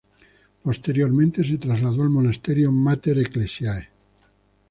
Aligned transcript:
Posteriormente 0.63 1.43
se 1.43 1.59
trasladó 1.59 2.01
al 2.01 2.09
Monasterio 2.09 2.71
Mater 2.71 3.19
Ecclesiae. 3.19 3.89